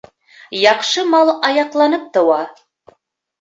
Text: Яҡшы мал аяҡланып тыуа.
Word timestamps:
Яҡшы 0.59 1.03
мал 1.15 1.31
аяҡланып 1.49 2.09
тыуа. 2.17 2.41